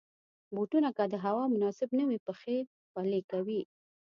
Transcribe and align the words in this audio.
بوټونه 0.55 0.89
که 0.97 1.03
د 1.13 1.15
هوا 1.25 1.43
مناسب 1.53 1.89
نه 1.97 2.03
وي، 2.07 2.17
پښې 2.27 2.57
خولې 2.89 3.21
کوي. 3.31 3.61